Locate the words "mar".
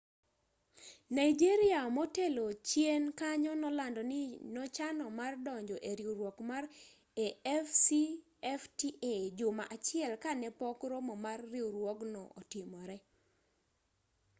5.19-5.33, 6.49-6.63, 11.25-11.39